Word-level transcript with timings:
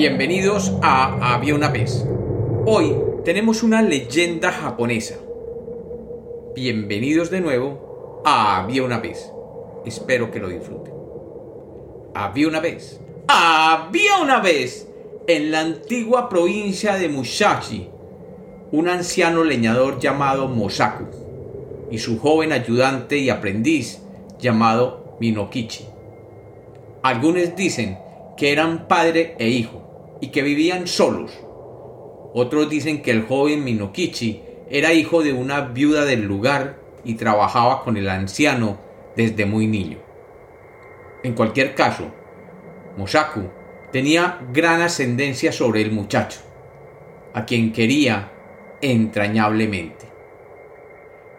Bienvenidos 0.00 0.72
a 0.80 1.34
Había 1.34 1.54
una 1.54 1.68
vez. 1.68 2.06
Hoy 2.64 2.96
tenemos 3.22 3.62
una 3.62 3.82
leyenda 3.82 4.50
japonesa. 4.50 5.16
Bienvenidos 6.54 7.28
de 7.28 7.42
nuevo 7.42 8.22
a 8.24 8.56
Había 8.56 8.82
una 8.82 8.98
vez. 8.98 9.30
Espero 9.84 10.30
que 10.30 10.38
lo 10.38 10.48
disfruten. 10.48 10.94
Había 12.14 12.48
una 12.48 12.60
vez. 12.60 12.98
Había 13.28 14.16
una 14.22 14.40
vez 14.40 14.88
en 15.26 15.50
la 15.50 15.60
antigua 15.60 16.30
provincia 16.30 16.94
de 16.94 17.10
Musashi 17.10 17.90
un 18.72 18.88
anciano 18.88 19.44
leñador 19.44 19.98
llamado 19.98 20.48
Mosaku 20.48 21.08
y 21.90 21.98
su 21.98 22.18
joven 22.18 22.52
ayudante 22.52 23.18
y 23.18 23.28
aprendiz 23.28 24.00
llamado 24.38 25.18
Minokichi. 25.20 25.84
Algunos 27.02 27.54
dicen 27.54 27.98
que 28.38 28.50
eran 28.50 28.88
padre 28.88 29.36
e 29.38 29.50
hijo 29.50 29.89
y 30.20 30.28
que 30.28 30.42
vivían 30.42 30.86
solos. 30.86 31.32
Otros 32.32 32.68
dicen 32.70 33.02
que 33.02 33.10
el 33.10 33.26
joven 33.26 33.64
Minokichi 33.64 34.42
era 34.70 34.92
hijo 34.92 35.22
de 35.22 35.32
una 35.32 35.62
viuda 35.62 36.04
del 36.04 36.22
lugar 36.22 36.78
y 37.04 37.14
trabajaba 37.14 37.82
con 37.82 37.96
el 37.96 38.08
anciano 38.08 38.78
desde 39.16 39.46
muy 39.46 39.66
niño. 39.66 39.98
En 41.22 41.34
cualquier 41.34 41.74
caso, 41.74 42.12
Mosaku 42.96 43.48
tenía 43.92 44.38
gran 44.52 44.80
ascendencia 44.80 45.52
sobre 45.52 45.82
el 45.82 45.90
muchacho, 45.90 46.40
a 47.34 47.44
quien 47.44 47.72
quería 47.72 48.30
entrañablemente. 48.80 50.06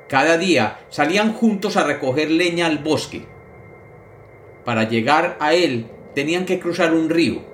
Cada 0.08 0.38
día 0.38 0.80
salían 0.90 1.34
juntos 1.34 1.78
a 1.78 1.86
recoger 1.86 2.30
leña 2.30 2.66
al 2.66 2.80
bosque. 2.80 3.26
Para 4.66 4.84
llegar 4.90 5.38
a 5.40 5.54
él 5.54 5.88
tenían 6.14 6.46
que 6.46 6.60
cruzar 6.60 6.94
un 6.94 7.10
río, 7.10 7.51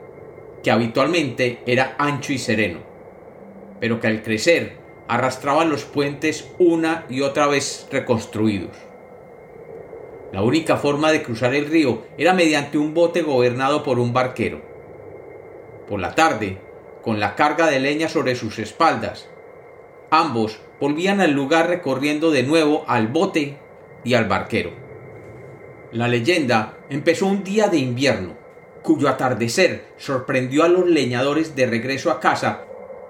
que 0.64 0.72
habitualmente 0.72 1.60
era 1.66 1.96
ancho 1.98 2.34
y 2.34 2.38
sereno, 2.38 2.80
pero 3.80 4.00
que 4.00 4.08
al 4.08 4.24
crecer 4.24 4.78
arrastraba 5.08 5.66
los 5.66 5.86
puentes 5.86 6.50
una 6.60 7.06
y 7.10 7.22
otra 7.22 7.48
vez 7.48 7.88
reconstruidos. 7.92 8.76
La 10.34 10.42
única 10.42 10.76
forma 10.76 11.12
de 11.12 11.24
cruzar 11.24 11.56
el 11.56 11.68
río 11.68 12.04
era 12.18 12.34
mediante 12.34 12.78
un 12.78 12.94
bote 12.94 13.22
gobernado 13.22 13.84
por 13.84 13.98
un 13.98 14.12
barquero. 14.12 14.62
Por 15.88 16.02
la 16.02 16.16
tarde, 16.16 16.58
con 17.02 17.20
la 17.22 17.36
carga 17.36 17.68
de 17.68 17.80
leña 17.80 18.10
sobre 18.10 18.36
sus 18.36 18.60
espaldas, 18.60 19.30
ambos 20.10 20.60
volvían 20.82 21.22
al 21.22 21.32
lugar 21.32 21.70
recorriendo 21.70 22.30
de 22.32 22.44
nuevo 22.44 22.84
al 22.88 23.08
bote 23.08 23.58
y 24.04 24.14
al 24.14 24.26
barquero. 24.26 24.72
La 25.94 26.10
leyenda 26.10 26.78
empezó 26.90 27.28
un 27.28 27.46
día 27.46 27.70
de 27.70 27.78
invierno, 27.78 28.36
cuyo 28.88 29.10
atardecer 29.10 29.84
sorprendió 29.98 30.64
a 30.64 30.70
los 30.70 30.88
leñadores 30.88 31.58
de 31.58 31.66
regreso 31.66 32.10
a 32.10 32.22
casa 32.22 32.64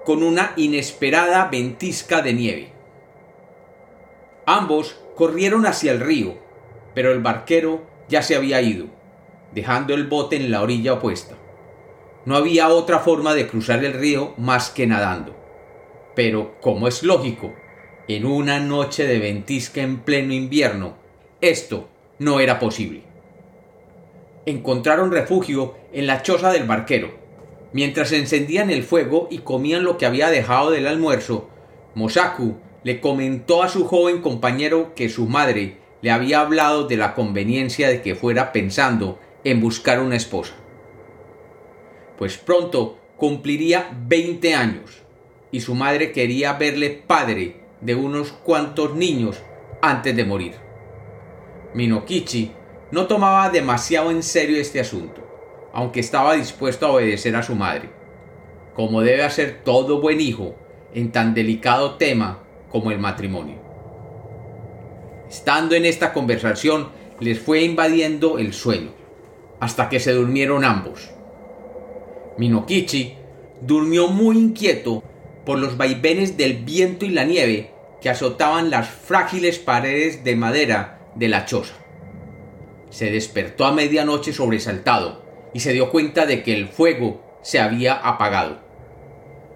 con 0.04 0.24
una 0.24 0.52
inesperada 0.56 1.48
ventisca 1.52 2.20
de 2.20 2.32
nieve. 2.32 2.72
Ambos 4.44 4.98
corrieron 5.14 5.66
hacia 5.66 5.92
el 5.92 6.00
río, 6.00 6.34
pero 6.96 7.12
el 7.12 7.20
barquero 7.20 7.86
ya 8.08 8.22
se 8.22 8.34
había 8.34 8.60
ido, 8.60 8.86
dejando 9.54 9.94
el 9.94 10.08
bote 10.08 10.34
en 10.34 10.50
la 10.50 10.62
orilla 10.62 10.94
opuesta. 10.94 11.36
No 12.24 12.34
había 12.34 12.70
otra 12.70 12.98
forma 12.98 13.34
de 13.34 13.46
cruzar 13.46 13.84
el 13.84 13.92
río 13.92 14.34
más 14.36 14.70
que 14.70 14.88
nadando. 14.88 15.36
Pero, 16.16 16.56
como 16.60 16.88
es 16.88 17.04
lógico, 17.04 17.54
en 18.08 18.26
una 18.26 18.58
noche 18.58 19.06
de 19.06 19.20
ventisca 19.20 19.80
en 19.80 19.98
pleno 19.98 20.32
invierno, 20.32 20.96
esto 21.40 21.86
no 22.18 22.40
era 22.40 22.58
posible. 22.58 23.07
Encontraron 24.48 25.12
refugio 25.12 25.74
en 25.92 26.06
la 26.06 26.22
choza 26.22 26.50
del 26.50 26.64
barquero. 26.64 27.10
Mientras 27.74 28.12
encendían 28.12 28.70
el 28.70 28.82
fuego 28.82 29.28
y 29.30 29.40
comían 29.40 29.84
lo 29.84 29.98
que 29.98 30.06
había 30.06 30.30
dejado 30.30 30.70
del 30.70 30.86
almuerzo, 30.86 31.50
Mosaku 31.94 32.56
le 32.82 32.98
comentó 32.98 33.62
a 33.62 33.68
su 33.68 33.86
joven 33.86 34.22
compañero 34.22 34.94
que 34.94 35.10
su 35.10 35.26
madre 35.26 35.76
le 36.00 36.10
había 36.10 36.40
hablado 36.40 36.88
de 36.88 36.96
la 36.96 37.14
conveniencia 37.14 37.90
de 37.90 38.00
que 38.00 38.14
fuera 38.14 38.50
pensando 38.50 39.18
en 39.44 39.60
buscar 39.60 40.00
una 40.00 40.16
esposa. 40.16 40.54
Pues 42.16 42.38
pronto 42.38 42.96
cumpliría 43.18 43.90
20 44.06 44.54
años 44.54 45.02
y 45.50 45.60
su 45.60 45.74
madre 45.74 46.10
quería 46.12 46.54
verle 46.54 46.88
padre 47.06 47.60
de 47.82 47.94
unos 47.94 48.32
cuantos 48.32 48.94
niños 48.94 49.42
antes 49.82 50.16
de 50.16 50.24
morir. 50.24 50.54
Minokichi 51.74 52.52
no 52.90 53.06
tomaba 53.06 53.50
demasiado 53.50 54.10
en 54.10 54.22
serio 54.22 54.60
este 54.60 54.80
asunto, 54.80 55.22
aunque 55.72 56.00
estaba 56.00 56.34
dispuesto 56.34 56.86
a 56.86 56.92
obedecer 56.92 57.36
a 57.36 57.42
su 57.42 57.54
madre, 57.54 57.90
como 58.74 59.02
debe 59.02 59.24
hacer 59.24 59.60
todo 59.64 60.00
buen 60.00 60.20
hijo 60.20 60.54
en 60.94 61.12
tan 61.12 61.34
delicado 61.34 61.94
tema 61.96 62.40
como 62.70 62.90
el 62.90 62.98
matrimonio. 62.98 63.56
Estando 65.28 65.74
en 65.74 65.84
esta 65.84 66.12
conversación, 66.12 66.88
les 67.20 67.38
fue 67.38 67.62
invadiendo 67.62 68.38
el 68.38 68.54
sueño, 68.54 68.92
hasta 69.60 69.88
que 69.88 70.00
se 70.00 70.12
durmieron 70.12 70.64
ambos. 70.64 71.10
Minokichi 72.38 73.14
durmió 73.60 74.08
muy 74.08 74.38
inquieto 74.38 75.02
por 75.44 75.58
los 75.58 75.76
vaivenes 75.76 76.36
del 76.36 76.64
viento 76.64 77.04
y 77.04 77.10
la 77.10 77.24
nieve 77.24 77.72
que 78.00 78.08
azotaban 78.08 78.70
las 78.70 78.88
frágiles 78.88 79.58
paredes 79.58 80.22
de 80.22 80.36
madera 80.36 81.10
de 81.16 81.28
la 81.28 81.44
choza. 81.44 81.74
Se 82.90 83.10
despertó 83.10 83.66
a 83.66 83.72
medianoche 83.72 84.32
sobresaltado 84.32 85.22
y 85.52 85.60
se 85.60 85.72
dio 85.72 85.90
cuenta 85.90 86.26
de 86.26 86.42
que 86.42 86.54
el 86.54 86.68
fuego 86.68 87.22
se 87.42 87.60
había 87.60 87.94
apagado, 87.94 88.58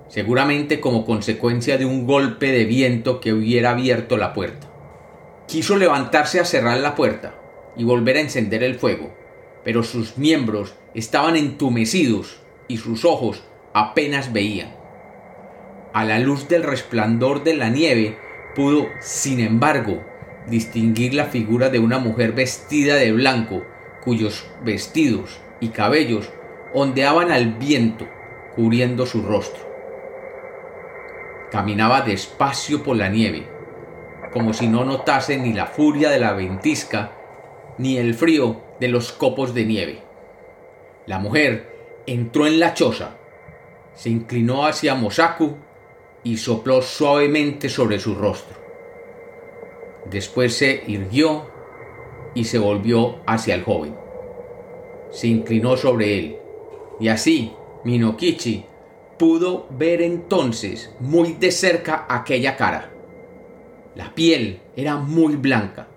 seguramente 0.08 0.80
como 0.80 1.04
consecuencia 1.04 1.78
de 1.78 1.84
un 1.84 2.06
golpe 2.06 2.52
de 2.52 2.64
viento 2.64 3.20
que 3.20 3.32
hubiera 3.32 3.70
abierto 3.70 4.16
la 4.16 4.32
puerta. 4.32 4.68
Quiso 5.46 5.76
levantarse 5.76 6.40
a 6.40 6.44
cerrar 6.44 6.78
la 6.78 6.94
puerta 6.94 7.34
y 7.76 7.84
volver 7.84 8.16
a 8.16 8.20
encender 8.20 8.62
el 8.62 8.76
fuego, 8.76 9.14
pero 9.64 9.82
sus 9.82 10.18
miembros 10.18 10.74
estaban 10.94 11.36
entumecidos 11.36 12.40
y 12.68 12.78
sus 12.78 13.04
ojos 13.04 13.42
apenas 13.72 14.32
veían. 14.32 14.74
A 15.92 16.04
la 16.04 16.18
luz 16.18 16.48
del 16.48 16.62
resplandor 16.62 17.44
de 17.44 17.54
la 17.54 17.68
nieve 17.68 18.18
pudo, 18.54 18.86
sin 19.00 19.40
embargo, 19.40 20.02
distinguir 20.46 21.14
la 21.14 21.26
figura 21.26 21.68
de 21.68 21.78
una 21.78 21.98
mujer 21.98 22.32
vestida 22.32 22.96
de 22.96 23.12
blanco, 23.12 23.64
cuyos 24.04 24.46
vestidos 24.64 25.40
y 25.60 25.68
cabellos 25.68 26.30
ondeaban 26.74 27.30
al 27.30 27.54
viento, 27.54 28.08
cubriendo 28.54 29.06
su 29.06 29.22
rostro. 29.22 29.70
Caminaba 31.50 32.00
despacio 32.00 32.82
por 32.82 32.96
la 32.96 33.08
nieve, 33.08 33.46
como 34.32 34.54
si 34.54 34.66
no 34.66 34.84
notase 34.84 35.36
ni 35.36 35.52
la 35.52 35.66
furia 35.66 36.10
de 36.10 36.18
la 36.18 36.32
ventisca, 36.32 37.12
ni 37.78 37.98
el 37.98 38.14
frío 38.14 38.62
de 38.80 38.88
los 38.88 39.12
copos 39.12 39.54
de 39.54 39.64
nieve. 39.64 40.02
La 41.06 41.18
mujer 41.18 42.00
entró 42.06 42.46
en 42.46 42.58
la 42.58 42.74
choza, 42.74 43.16
se 43.94 44.08
inclinó 44.08 44.66
hacia 44.66 44.94
Mosaku 44.94 45.56
y 46.24 46.38
sopló 46.38 46.80
suavemente 46.80 47.68
sobre 47.68 47.98
su 47.98 48.14
rostro. 48.14 48.61
Después 50.10 50.54
se 50.54 50.82
irguió 50.86 51.46
y 52.34 52.44
se 52.44 52.58
volvió 52.58 53.20
hacia 53.26 53.54
el 53.54 53.62
joven. 53.62 53.96
Se 55.10 55.28
inclinó 55.28 55.76
sobre 55.76 56.18
él, 56.18 56.36
y 56.98 57.08
así 57.08 57.52
Minokichi 57.84 58.64
pudo 59.18 59.66
ver 59.70 60.02
entonces 60.02 60.94
muy 60.98 61.34
de 61.34 61.52
cerca 61.52 62.06
aquella 62.08 62.56
cara. 62.56 62.90
La 63.94 64.14
piel 64.14 64.60
era 64.74 64.96
muy 64.96 65.36
blanca, 65.36 65.88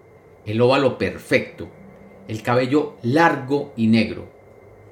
el 0.45 0.61
óvalo 0.61 0.97
perfecto, 0.97 1.67
el 2.27 2.41
cabello 2.41 2.96
largo 3.03 3.73
y 3.75 3.87
negro. 3.87 4.28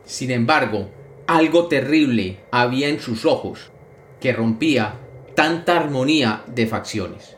Sin 0.05 0.31
embargo, 0.31 0.89
algo 1.27 1.67
terrible 1.67 2.37
había 2.51 2.87
en 2.89 2.99
sus 2.99 3.25
ojos, 3.25 3.71
que 4.19 4.33
rompía 4.33 4.99
tanta 5.35 5.77
armonía 5.77 6.43
de 6.47 6.67
facciones. 6.67 7.37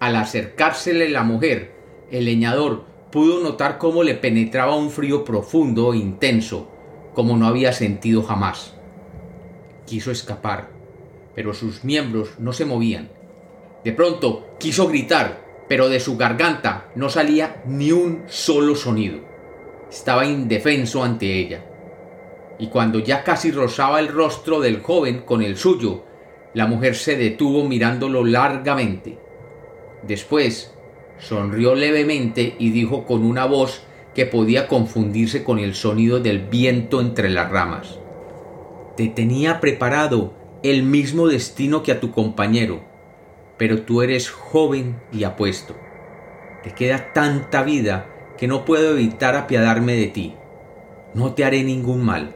Al 0.00 0.16
acercársele 0.16 1.08
la 1.08 1.22
mujer, 1.22 1.72
el 2.10 2.24
leñador 2.24 2.84
pudo 3.12 3.40
notar 3.40 3.78
cómo 3.78 4.02
le 4.02 4.14
penetraba 4.14 4.74
un 4.74 4.90
frío 4.90 5.24
profundo 5.24 5.92
e 5.92 5.98
intenso, 5.98 6.68
como 7.14 7.36
no 7.36 7.46
había 7.46 7.72
sentido 7.72 8.22
jamás. 8.22 8.74
Quiso 9.86 10.10
escapar, 10.10 10.70
pero 11.36 11.54
sus 11.54 11.84
miembros 11.84 12.30
no 12.40 12.52
se 12.52 12.64
movían 12.64 13.20
de 13.84 13.92
pronto 13.92 14.56
quiso 14.58 14.88
gritar, 14.88 15.40
pero 15.68 15.88
de 15.88 16.00
su 16.00 16.16
garganta 16.16 16.88
no 16.96 17.08
salía 17.08 17.62
ni 17.66 17.92
un 17.92 18.24
solo 18.26 18.74
sonido. 18.74 19.20
Estaba 19.90 20.26
indefenso 20.26 21.02
ante 21.02 21.38
ella. 21.38 21.64
Y 22.58 22.68
cuando 22.68 22.98
ya 22.98 23.24
casi 23.24 23.50
rozaba 23.50 24.00
el 24.00 24.08
rostro 24.08 24.60
del 24.60 24.82
joven 24.82 25.22
con 25.24 25.40
el 25.42 25.56
suyo, 25.56 26.04
la 26.52 26.66
mujer 26.66 26.94
se 26.94 27.16
detuvo 27.16 27.64
mirándolo 27.64 28.22
largamente. 28.22 29.18
Después 30.02 30.72
sonrió 31.18 31.74
levemente 31.74 32.54
y 32.58 32.70
dijo 32.70 33.04
con 33.04 33.24
una 33.24 33.44
voz 33.44 33.82
que 34.14 34.26
podía 34.26 34.66
confundirse 34.66 35.44
con 35.44 35.58
el 35.58 35.74
sonido 35.74 36.20
del 36.20 36.40
viento 36.40 37.00
entre 37.00 37.28
las 37.30 37.50
ramas. 37.50 37.98
te 38.96 39.08
tenía 39.08 39.60
preparado 39.60 40.34
el 40.62 40.82
mismo 40.82 41.28
destino 41.28 41.82
que 41.82 41.92
a 41.92 42.00
tu 42.00 42.10
compañero, 42.10 42.80
pero 43.56 43.82
tú 43.82 44.02
eres 44.02 44.28
joven 44.28 45.00
y 45.10 45.24
apuesto. 45.24 45.74
Te 46.62 46.72
queda 46.72 47.12
tanta 47.14 47.62
vida 47.62 48.06
que 48.36 48.46
no 48.46 48.66
puedo 48.66 48.92
evitar 48.92 49.36
apiadarme 49.36 49.94
de 49.94 50.06
ti. 50.08 50.34
No 51.14 51.32
te 51.32 51.44
haré 51.44 51.62
ningún 51.62 52.04
mal, 52.04 52.34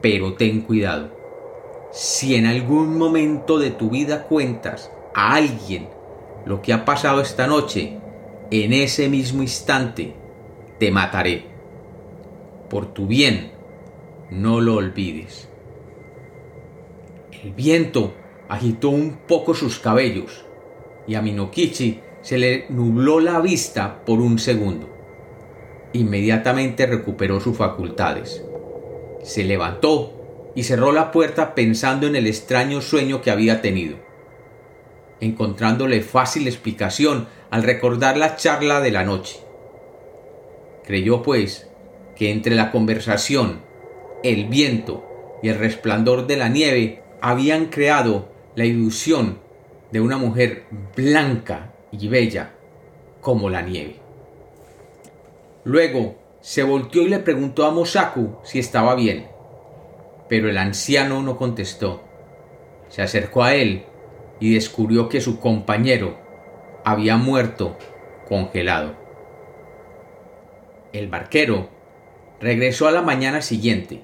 pero 0.00 0.34
ten 0.34 0.62
cuidado. 0.62 1.10
Si 1.92 2.34
en 2.34 2.46
algún 2.46 2.96
momento 2.96 3.58
de 3.58 3.70
tu 3.70 3.90
vida 3.90 4.22
cuentas 4.22 4.90
a 5.14 5.34
alguien 5.34 5.88
lo 6.46 6.62
que 6.62 6.72
ha 6.72 6.84
pasado 6.84 7.20
esta 7.20 7.46
noche, 7.46 7.98
en 8.50 8.72
ese 8.72 9.08
mismo 9.08 9.42
instante 9.42 10.14
te 10.78 10.90
mataré. 10.90 11.44
Por 12.68 12.92
tu 12.92 13.06
bien, 13.06 13.52
no 14.30 14.60
lo 14.60 14.76
olvides. 14.76 15.48
El 17.42 17.52
viento 17.52 18.14
agitó 18.48 18.90
un 18.90 19.18
poco 19.26 19.54
sus 19.54 19.78
cabellos 19.78 20.44
y 21.06 21.14
a 21.14 21.22
Minokichi 21.22 22.00
se 22.22 22.38
le 22.38 22.66
nubló 22.68 23.20
la 23.20 23.40
vista 23.40 24.04
por 24.04 24.20
un 24.20 24.38
segundo. 24.38 24.88
Inmediatamente 25.92 26.86
recuperó 26.86 27.40
sus 27.40 27.56
facultades. 27.56 28.44
Se 29.22 29.44
levantó 29.44 30.52
y 30.54 30.64
cerró 30.64 30.92
la 30.92 31.10
puerta 31.12 31.54
pensando 31.54 32.06
en 32.06 32.16
el 32.16 32.26
extraño 32.26 32.80
sueño 32.80 33.22
que 33.22 33.30
había 33.30 33.62
tenido, 33.62 33.96
encontrándole 35.20 36.00
fácil 36.00 36.46
explicación 36.46 37.28
al 37.50 37.62
recordar 37.62 38.16
la 38.16 38.36
charla 38.36 38.80
de 38.80 38.90
la 38.90 39.04
noche. 39.04 39.40
Creyó, 40.84 41.22
pues, 41.22 41.68
que 42.16 42.30
entre 42.30 42.54
la 42.54 42.70
conversación, 42.70 43.60
el 44.22 44.46
viento 44.46 45.06
y 45.42 45.48
el 45.48 45.58
resplandor 45.58 46.26
de 46.26 46.36
la 46.36 46.48
nieve 46.48 47.02
habían 47.20 47.66
creado 47.66 48.28
la 48.54 48.64
ilusión 48.64 49.38
de 49.92 50.00
una 50.00 50.16
mujer 50.16 50.64
blanca 50.96 51.72
y 51.92 52.08
bella 52.08 52.54
como 53.20 53.50
la 53.50 53.62
nieve. 53.62 53.96
Luego 55.64 56.16
se 56.40 56.62
volteó 56.62 57.02
y 57.02 57.08
le 57.08 57.18
preguntó 57.18 57.66
a 57.66 57.70
Mosaku 57.70 58.38
si 58.42 58.58
estaba 58.58 58.94
bien, 58.94 59.26
pero 60.28 60.48
el 60.48 60.58
anciano 60.58 61.22
no 61.22 61.36
contestó. 61.36 62.02
Se 62.88 63.02
acercó 63.02 63.44
a 63.44 63.54
él 63.54 63.84
y 64.40 64.54
descubrió 64.54 65.08
que 65.08 65.20
su 65.20 65.38
compañero 65.38 66.16
había 66.84 67.16
muerto 67.16 67.76
congelado. 68.28 68.94
El 70.92 71.08
barquero 71.08 71.68
regresó 72.40 72.88
a 72.88 72.90
la 72.90 73.02
mañana 73.02 73.42
siguiente 73.42 74.00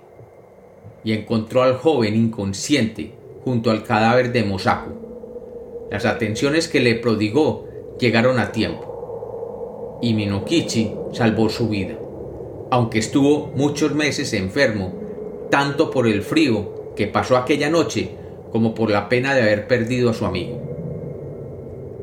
y 1.02 1.12
encontró 1.12 1.62
al 1.62 1.76
joven 1.76 2.14
inconsciente 2.14 3.14
junto 3.44 3.70
al 3.70 3.82
cadáver 3.82 4.32
de 4.32 4.44
Mosaku. 4.44 5.86
Las 5.90 6.04
atenciones 6.04 6.68
que 6.68 6.80
le 6.80 6.96
prodigó 6.96 7.66
llegaron 7.98 8.38
a 8.38 8.52
tiempo, 8.52 9.98
y 10.02 10.14
Minokichi 10.14 10.92
salvó 11.12 11.48
su 11.48 11.68
vida, 11.68 11.94
aunque 12.70 12.98
estuvo 12.98 13.52
muchos 13.54 13.94
meses 13.94 14.32
enfermo, 14.32 14.92
tanto 15.50 15.90
por 15.90 16.06
el 16.06 16.22
frío 16.22 16.92
que 16.96 17.06
pasó 17.06 17.36
aquella 17.36 17.70
noche 17.70 18.10
como 18.50 18.74
por 18.74 18.90
la 18.90 19.08
pena 19.08 19.34
de 19.34 19.42
haber 19.42 19.66
perdido 19.66 20.10
a 20.10 20.14
su 20.14 20.26
amigo. 20.26 20.60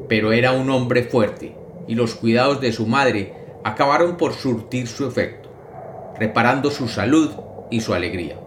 Pero 0.07 0.31
era 0.31 0.51
un 0.51 0.69
hombre 0.69 1.03
fuerte, 1.03 1.55
y 1.87 1.95
los 1.95 2.15
cuidados 2.15 2.61
de 2.61 2.71
su 2.71 2.85
madre 2.85 3.33
acabaron 3.63 4.17
por 4.17 4.33
surtir 4.33 4.87
su 4.87 5.07
efecto, 5.07 5.49
reparando 6.19 6.71
su 6.71 6.87
salud 6.87 7.31
y 7.71 7.81
su 7.81 7.93
alegría. 7.93 8.37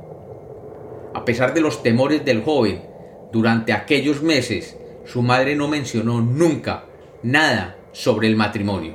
A 1.15 1.25
pesar 1.25 1.55
de 1.55 1.61
los 1.61 1.83
temores 1.83 2.25
del 2.25 2.43
joven, 2.43 2.83
durante 3.33 3.73
aquellos 3.73 4.23
meses 4.23 4.77
su 5.05 5.23
madre 5.23 5.57
no 5.57 5.69
mencionó 5.69 6.21
nunca 6.21 6.85
nada 7.23 7.77
sobre 7.93 8.29
el 8.29 8.37
matrimonio. 8.37 8.95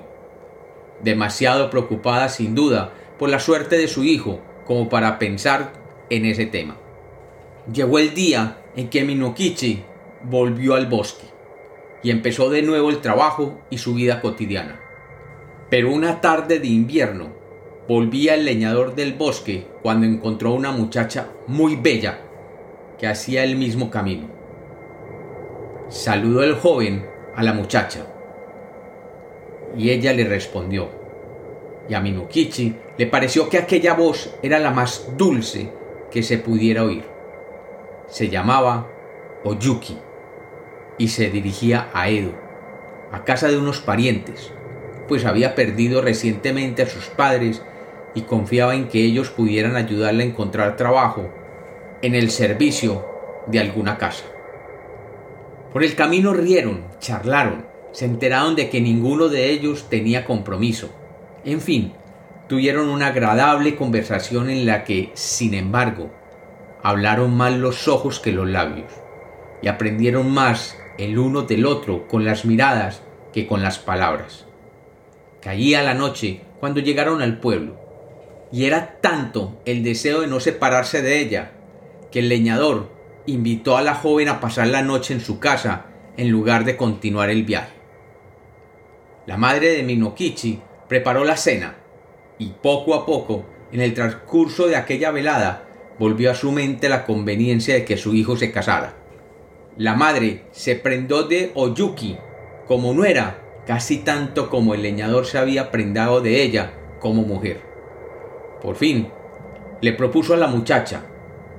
Demasiado 1.03 1.69
preocupada 1.69 2.29
sin 2.29 2.53
duda 2.53 2.93
por 3.17 3.29
la 3.29 3.39
suerte 3.39 3.77
de 3.77 3.87
su 3.87 4.03
hijo 4.03 4.39
como 4.65 4.89
para 4.89 5.17
pensar 5.17 5.73
en 6.09 6.25
ese 6.25 6.45
tema. 6.45 6.77
Llegó 7.73 7.99
el 7.99 8.13
día 8.13 8.60
en 8.75 8.89
que 8.89 9.03
Minokichi 9.03 9.83
volvió 10.23 10.75
al 10.75 10.87
bosque 10.87 11.25
y 12.03 12.11
empezó 12.11 12.49
de 12.49 12.61
nuevo 12.61 12.89
el 12.89 13.01
trabajo 13.01 13.59
y 13.69 13.77
su 13.77 13.93
vida 13.93 14.21
cotidiana. 14.21 14.79
Pero 15.69 15.91
una 15.93 16.21
tarde 16.21 16.59
de 16.59 16.67
invierno 16.67 17.29
volvía 17.87 18.35
el 18.35 18.45
leñador 18.45 18.95
del 18.95 19.13
bosque 19.13 19.67
cuando 19.81 20.05
encontró 20.05 20.53
una 20.53 20.71
muchacha 20.71 21.29
muy 21.47 21.75
bella 21.75 22.21
que 22.97 23.07
hacía 23.07 23.43
el 23.43 23.55
mismo 23.55 23.89
camino. 23.89 24.27
Saludó 25.89 26.43
el 26.43 26.55
joven 26.55 27.05
a 27.35 27.43
la 27.43 27.53
muchacha 27.53 28.05
y 29.77 29.89
ella 29.89 30.13
le 30.13 30.25
respondió. 30.25 30.89
Y 31.89 31.93
a 31.93 31.99
Minokichi 31.99 32.75
le 32.97 33.07
pareció 33.07 33.49
que 33.49 33.57
aquella 33.57 33.93
voz 33.93 34.33
era 34.41 34.59
la 34.59 34.71
más 34.71 35.17
dulce 35.17 35.71
que 36.11 36.23
se 36.23 36.37
pudiera 36.37 36.83
oír. 36.83 37.10
Se 38.11 38.27
llamaba 38.27 38.89
Oyuki 39.45 39.97
y 40.97 41.07
se 41.07 41.29
dirigía 41.29 41.89
a 41.93 42.09
Edo, 42.09 42.33
a 43.09 43.23
casa 43.23 43.47
de 43.47 43.57
unos 43.57 43.79
parientes, 43.79 44.51
pues 45.07 45.23
había 45.23 45.55
perdido 45.55 46.01
recientemente 46.01 46.81
a 46.81 46.87
sus 46.87 47.05
padres 47.05 47.63
y 48.13 48.23
confiaba 48.23 48.75
en 48.75 48.89
que 48.89 48.99
ellos 49.05 49.29
pudieran 49.29 49.77
ayudarle 49.77 50.23
a 50.23 50.27
encontrar 50.27 50.75
trabajo 50.75 51.29
en 52.01 52.13
el 52.13 52.31
servicio 52.31 53.05
de 53.47 53.61
alguna 53.61 53.97
casa. 53.97 54.25
Por 55.71 55.81
el 55.81 55.95
camino 55.95 56.33
rieron, 56.33 56.83
charlaron, 56.99 57.65
se 57.93 58.03
enteraron 58.03 58.57
de 58.57 58.69
que 58.69 58.81
ninguno 58.81 59.29
de 59.29 59.51
ellos 59.51 59.87
tenía 59.89 60.25
compromiso. 60.25 60.89
En 61.45 61.61
fin, 61.61 61.93
tuvieron 62.49 62.89
una 62.89 63.07
agradable 63.07 63.77
conversación 63.77 64.49
en 64.49 64.65
la 64.65 64.83
que, 64.83 65.11
sin 65.13 65.53
embargo, 65.53 66.09
hablaron 66.83 67.35
más 67.35 67.53
los 67.53 67.87
ojos 67.87 68.19
que 68.19 68.31
los 68.31 68.49
labios, 68.49 68.91
y 69.61 69.67
aprendieron 69.67 70.31
más 70.31 70.77
el 70.97 71.17
uno 71.17 71.43
del 71.43 71.65
otro 71.65 72.07
con 72.07 72.25
las 72.25 72.45
miradas 72.45 73.03
que 73.33 73.47
con 73.47 73.61
las 73.61 73.79
palabras. 73.79 74.45
Caía 75.41 75.83
la 75.83 75.93
noche 75.93 76.41
cuando 76.59 76.79
llegaron 76.79 77.21
al 77.21 77.39
pueblo, 77.39 77.79
y 78.51 78.65
era 78.65 78.97
tanto 79.01 79.61
el 79.65 79.83
deseo 79.83 80.21
de 80.21 80.27
no 80.27 80.39
separarse 80.39 81.01
de 81.01 81.19
ella, 81.19 81.51
que 82.11 82.19
el 82.19 82.29
leñador 82.29 82.89
invitó 83.25 83.77
a 83.77 83.81
la 83.81 83.95
joven 83.95 84.29
a 84.29 84.39
pasar 84.39 84.67
la 84.67 84.81
noche 84.81 85.13
en 85.13 85.21
su 85.21 85.39
casa 85.39 85.85
en 86.17 86.29
lugar 86.29 86.65
de 86.65 86.75
continuar 86.75 87.29
el 87.29 87.43
viaje. 87.43 87.73
La 89.25 89.37
madre 89.37 89.69
de 89.69 89.83
Minokichi 89.83 90.59
preparó 90.87 91.23
la 91.23 91.37
cena 91.37 91.77
y 92.37 92.47
poco 92.61 92.95
a 92.95 93.05
poco, 93.05 93.45
en 93.71 93.79
el 93.79 93.93
transcurso 93.93 94.67
de 94.67 94.75
aquella 94.75 95.11
velada, 95.11 95.63
volvió 95.99 96.31
a 96.31 96.35
su 96.35 96.51
mente 96.51 96.89
la 96.89 97.05
conveniencia 97.05 97.75
de 97.75 97.85
que 97.85 97.97
su 97.97 98.13
hijo 98.13 98.35
se 98.37 98.51
casara. 98.51 98.95
La 99.77 99.95
madre 99.95 100.43
se 100.51 100.75
prendó 100.75 101.23
de 101.23 101.51
Oyuki 101.55 102.17
como 102.67 102.93
nuera, 102.93 103.41
casi 103.65 103.97
tanto 103.97 104.49
como 104.49 104.73
el 104.73 104.81
leñador 104.81 105.25
se 105.25 105.37
había 105.37 105.71
prendado 105.71 106.21
de 106.21 106.43
ella 106.43 106.73
como 106.99 107.23
mujer. 107.23 107.61
Por 108.61 108.75
fin, 108.75 109.09
le 109.81 109.93
propuso 109.93 110.33
a 110.33 110.37
la 110.37 110.47
muchacha 110.47 111.05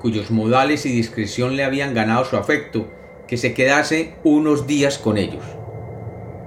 cuyos 0.02 0.32
modales 0.32 0.84
y 0.84 0.90
discreción 0.90 1.56
le 1.56 1.62
habían 1.62 1.94
ganado 1.94 2.24
su 2.24 2.36
afecto, 2.36 2.88
que 3.28 3.36
se 3.36 3.54
quedase 3.54 4.14
unos 4.24 4.66
días 4.66 4.98
con 4.98 5.16
ellos. 5.16 5.44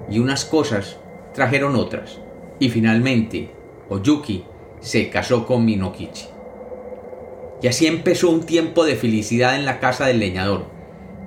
Y 0.10 0.20
unas 0.20 0.44
cosas 0.44 0.98
trajeron 1.34 1.78
otras, 1.78 2.20
y 2.60 2.70
finalmente 2.70 3.52
Oyuki 3.90 4.44
se 4.82 5.10
casó 5.10 5.46
con 5.46 5.64
Minokichi. 5.64 6.35
Y 7.62 7.68
así 7.68 7.88
empezó 7.88 8.30
un 8.30 8.46
tiempo 8.46 8.86
de 8.86 8.96
felicidad 8.96 9.56
en 9.56 9.66
la 9.66 9.80
casa 9.80 10.06
del 10.06 10.20
leñador, 10.20 10.66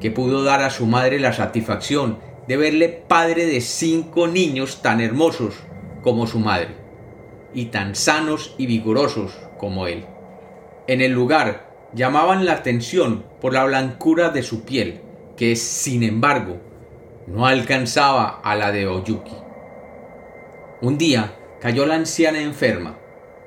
que 0.00 0.10
pudo 0.10 0.44
dar 0.44 0.62
a 0.62 0.70
su 0.70 0.86
madre 0.86 1.18
la 1.18 1.32
satisfacción 1.32 2.18
de 2.46 2.56
verle 2.56 2.88
padre 2.88 3.46
de 3.46 3.60
cinco 3.60 4.26
niños 4.26 4.80
tan 4.82 5.00
hermosos 5.00 5.54
como 6.02 6.26
su 6.26 6.38
madre, 6.38 6.68
y 7.52 7.66
tan 7.66 7.94
sanos 7.94 8.54
y 8.58 8.66
vigorosos 8.66 9.38
como 9.58 9.86
él. 9.86 10.04
En 10.86 11.00
el 11.00 11.12
lugar 11.12 11.68
llamaban 11.92 12.44
la 12.44 12.52
atención 12.52 13.24
por 13.40 13.52
la 13.52 13.64
blancura 13.64 14.30
de 14.30 14.42
su 14.42 14.64
piel, 14.64 15.00
que 15.36 15.56
sin 15.56 16.02
embargo 16.02 16.56
no 17.26 17.46
alcanzaba 17.46 18.40
a 18.42 18.54
la 18.56 18.72
de 18.72 18.86
Oyuki. 18.86 19.36
Un 20.80 20.96
día 20.96 21.34
cayó 21.60 21.86
la 21.86 21.96
anciana 21.96 22.40
enferma 22.40 22.98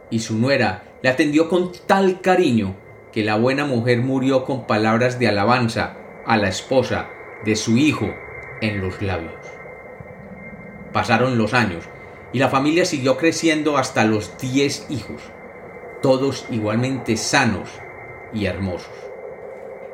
y 0.10 0.20
su 0.20 0.38
nuera 0.38 0.84
le 1.02 1.10
atendió 1.10 1.50
con 1.50 1.72
tal 1.88 2.22
cariño 2.22 2.76
que 3.12 3.24
la 3.24 3.36
buena 3.36 3.66
mujer 3.66 4.00
murió 4.00 4.46
con 4.46 4.68
palabras 4.68 5.20
de 5.20 5.28
alabanza 5.28 5.98
a 6.26 6.38
la 6.38 6.48
esposa 6.48 7.10
de 7.44 7.56
su 7.56 7.78
hijo 7.78 8.14
en 8.62 8.82
los 8.82 9.02
labios. 9.02 9.34
Pasaron 10.94 11.38
los 11.38 11.54
años 11.54 11.86
y 12.34 12.40
la 12.40 12.50
familia 12.50 12.86
siguió 12.86 13.18
creciendo 13.18 13.78
hasta 13.78 14.06
los 14.06 14.38
diez 14.38 14.86
hijos, 14.90 15.22
todos 16.02 16.46
igualmente 16.52 17.18
sanos 17.18 17.70
y 18.34 18.46
hermosos. 18.46 18.94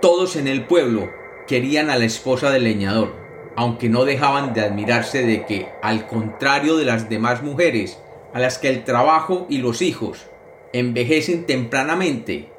Todos 0.01 0.35
en 0.35 0.47
el 0.47 0.65
pueblo 0.65 1.09
querían 1.47 1.89
a 1.89 1.97
la 1.97 2.05
esposa 2.05 2.51
del 2.51 2.65
leñador, 2.65 3.15
aunque 3.55 3.89
no 3.89 4.05
dejaban 4.05 4.53
de 4.53 4.61
admirarse 4.61 5.25
de 5.25 5.45
que, 5.45 5.69
al 5.81 6.05
contrario 6.05 6.77
de 6.77 6.85
las 6.85 7.09
demás 7.09 7.41
mujeres, 7.41 7.97
a 8.33 8.39
las 8.39 8.59
que 8.59 8.69
el 8.69 8.83
trabajo 8.83 9.47
y 9.49 9.59
los 9.59 9.81
hijos 9.81 10.27
envejecen 10.74 11.45
tempranamente, 11.45 12.50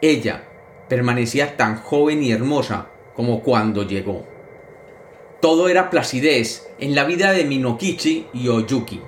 ella 0.00 0.44
permanecía 0.88 1.56
tan 1.56 1.76
joven 1.76 2.22
y 2.22 2.32
hermosa 2.32 2.88
como 3.14 3.42
cuando 3.42 3.82
llegó. 3.82 4.24
Todo 5.40 5.68
era 5.68 5.90
placidez 5.90 6.68
en 6.78 6.94
la 6.94 7.04
vida 7.04 7.32
de 7.32 7.44
Minokichi 7.44 8.26
y 8.32 8.48
Oyuki, 8.48 9.00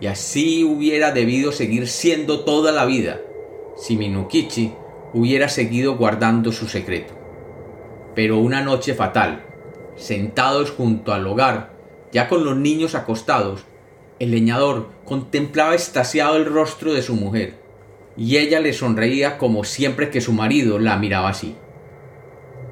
y 0.00 0.06
así 0.06 0.64
hubiera 0.64 1.12
debido 1.12 1.52
seguir 1.52 1.88
siendo 1.88 2.44
toda 2.44 2.72
la 2.72 2.84
vida 2.84 3.20
si 3.76 3.96
Minokichi 3.96 4.72
hubiera 5.14 5.48
seguido 5.48 5.96
guardando 5.96 6.52
su 6.52 6.66
secreto. 6.66 7.14
Pero 8.14 8.38
una 8.38 8.60
noche 8.60 8.94
fatal, 8.94 9.44
sentados 9.96 10.72
junto 10.72 11.12
al 11.12 11.26
hogar, 11.26 11.72
ya 12.12 12.28
con 12.28 12.44
los 12.44 12.56
niños 12.56 12.94
acostados, 12.94 13.64
el 14.18 14.32
leñador 14.32 14.88
contemplaba 15.04 15.74
estasiado 15.74 16.36
el 16.36 16.46
rostro 16.46 16.92
de 16.92 17.02
su 17.02 17.14
mujer, 17.14 17.54
y 18.18 18.36
ella 18.38 18.58
le 18.58 18.72
sonreía 18.72 19.38
como 19.38 19.62
siempre 19.62 20.10
que 20.10 20.20
su 20.20 20.32
marido 20.32 20.80
la 20.80 20.96
miraba 20.98 21.28
así. 21.28 21.54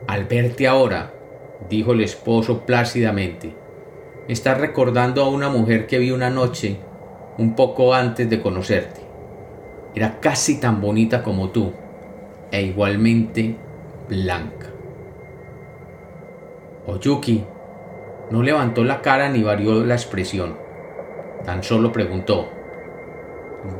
Al 0.09 0.25
verte 0.25 0.67
ahora, 0.67 1.15
dijo 1.71 1.93
el 1.93 2.01
esposo 2.01 2.67
plácidamente, 2.67 3.55
me 4.27 4.33
estás 4.33 4.59
recordando 4.59 5.23
a 5.23 5.29
una 5.29 5.49
mujer 5.49 5.87
que 5.87 5.99
vi 5.99 6.11
una 6.11 6.31
noche 6.31 6.79
un 7.39 7.55
poco 7.55 7.95
antes 7.95 8.29
de 8.29 8.43
conocerte. 8.43 9.01
Era 9.95 10.19
casi 10.19 10.59
tan 10.59 10.81
bonita 10.81 11.23
como 11.23 11.51
tú, 11.51 11.73
e 12.51 12.63
igualmente 12.63 13.57
blanca. 14.09 14.67
Oyuki 16.87 17.45
no 18.31 18.43
levantó 18.43 18.83
la 18.83 19.01
cara 19.01 19.29
ni 19.29 19.45
varió 19.45 19.85
la 19.85 19.95
expresión. 19.95 20.57
Tan 21.45 21.63
solo 21.63 21.93
preguntó, 21.93 22.49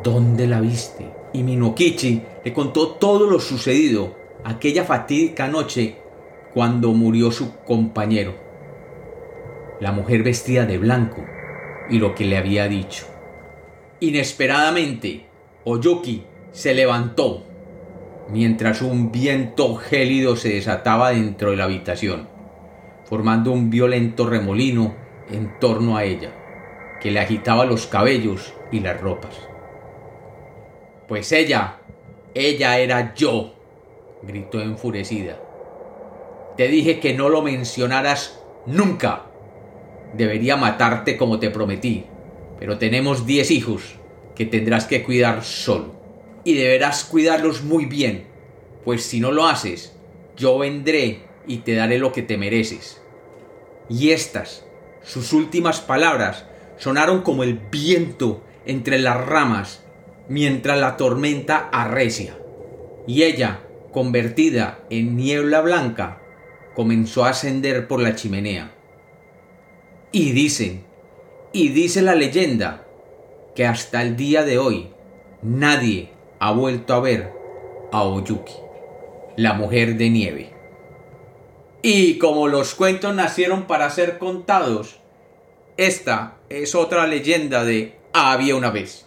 ¿Dónde 0.05 0.47
la 0.47 0.61
viste? 0.61 1.16
Y 1.37 1.43
Minokichi 1.43 2.23
le 2.47 2.53
contó 2.55 2.93
todo 2.93 3.29
lo 3.29 3.41
sucedido 3.41 4.17
aquella 4.43 4.85
fatídica 4.85 5.49
noche 5.49 5.97
cuando 6.55 6.95
murió 6.95 7.31
su 7.31 7.59
compañero. 7.59 8.33
La 9.79 9.93
mujer 9.93 10.23
vestida 10.23 10.65
de 10.65 10.79
blanco 10.79 11.23
y 11.91 11.99
lo 11.99 12.15
que 12.15 12.25
le 12.25 12.39
había 12.39 12.69
dicho. 12.69 13.05
Inesperadamente, 14.01 15.27
Oyuki 15.65 16.25
se 16.53 16.73
levantó 16.73 17.45
mientras 18.31 18.81
un 18.81 19.13
viento 19.13 19.77
gélido 19.77 20.37
se 20.37 20.55
desataba 20.55 21.11
dentro 21.11 21.51
de 21.51 21.59
la 21.59 21.65
habitación, 21.65 22.29
formando 23.05 23.53
un 23.53 23.69
violento 23.69 24.27
remolino 24.27 24.95
en 25.31 25.53
torno 25.61 25.99
a 25.99 26.05
ella, 26.05 26.31
que 26.99 27.11
le 27.11 27.21
agitaba 27.21 27.67
los 27.67 27.87
cabellos 27.87 28.55
y 28.73 28.81
las 28.81 28.99
ropas. 28.99 29.51
Pues 31.09 31.31
ella, 31.33 31.79
ella 32.35 32.79
era 32.79 33.15
yo, 33.15 33.55
gritó 34.23 34.61
enfurecida. 34.61 35.39
Te 36.57 36.69
dije 36.69 37.01
que 37.01 37.15
no 37.15 37.29
lo 37.29 37.43
mencionaras 37.43 38.41
nunca. 38.67 39.27
Debería 40.15 40.57
matarte 40.57 41.17
como 41.17 41.39
te 41.39 41.51
prometí, 41.51 42.07
pero 42.59 42.79
tenemos 42.79 43.27
diez 43.27 43.51
hijos 43.51 43.97
que 44.35 44.47
tendrás 44.47 44.87
que 44.87 45.03
cuidar 45.05 45.45
solo 45.45 45.95
y 46.45 46.55
deberás 46.55 47.05
cuidarlos 47.05 47.63
muy 47.63 47.87
bien, 47.87 48.25
pues 48.85 49.03
si 49.05 49.19
no 49.19 49.33
lo 49.33 49.47
haces, 49.47 49.93
yo 50.37 50.59
vendré 50.59 51.23
y 51.47 51.59
te 51.59 51.75
daré 51.75 51.99
lo 51.99 52.13
que 52.13 52.23
te 52.23 52.39
mereces. 52.39 53.03
Y 53.89 54.11
estas, 54.11 54.65
sus 55.03 55.33
últimas 55.33 55.81
palabras, 55.81 56.47
sonaron 56.79 57.23
como 57.23 57.43
el 57.43 57.55
viento 57.55 58.45
entre 58.65 58.99
las 58.99 59.25
ramas 59.27 59.86
mientras 60.29 60.79
la 60.79 60.97
tormenta 60.97 61.69
arrecia. 61.73 62.37
Y 63.07 63.23
ella, 63.23 63.61
convertida 63.93 64.81
en 64.91 65.17
niebla 65.17 65.61
blanca, 65.61 66.21
comenzó 66.75 67.25
a 67.25 67.31
ascender 67.31 67.89
por 67.89 68.01
la 68.01 68.15
chimenea. 68.15 68.73
Y 70.13 70.33
dicen, 70.33 70.85
y 71.53 71.69
dice 71.69 72.03
la 72.03 72.15
leyenda, 72.15 72.87
que 73.55 73.67
hasta 73.67 74.03
el 74.03 74.17
día 74.17 74.45
de 74.45 74.59
hoy 74.59 74.91
nadie 75.43 76.11
ha 76.39 76.53
vuelto 76.53 76.95
a 76.95 77.01
ver 77.01 77.33
a 77.93 78.03
Oyuki, 78.03 78.53
la 79.37 79.55
mujer 79.55 79.97
de 79.97 80.11
nieve. 80.11 80.53
Y 81.83 82.19
como 82.19 82.49
los 82.49 82.75
cuentos 82.75 83.15
nacieron 83.15 83.67
para 83.67 83.89
ser 83.91 84.19
contados, 84.19 84.99
esta 85.77 86.37
es 86.49 86.75
otra 86.75 87.07
leyenda 87.07 87.65
de 87.65 87.97
Había 88.13 88.57
una 88.57 88.71
vez. 88.71 89.06